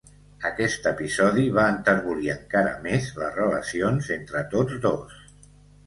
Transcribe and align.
Aquest 0.49 0.87
episodi 0.91 1.43
va 1.59 1.67
enterbolir 1.75 2.33
encara 2.37 2.73
més 2.89 3.13
les 3.21 3.39
relacions 3.39 4.13
entre 4.21 4.47
tots 4.57 4.85
dos. 4.89 5.19